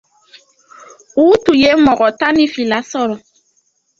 U 1.23 1.23
tun 1.43 1.57
ye 1.63 1.71
mɔgɔ 1.85 2.07
tan 2.19 2.33
ni 2.37 2.45
fila 2.53 2.77
sɔrɔ. 2.91 3.15